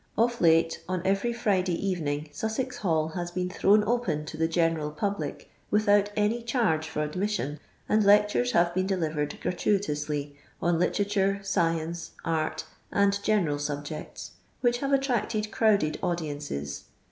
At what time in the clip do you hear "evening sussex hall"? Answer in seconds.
1.75-3.09